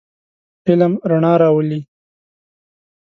علم 0.69 0.93
رڼا 1.09 1.33
راولئ. 1.41 1.81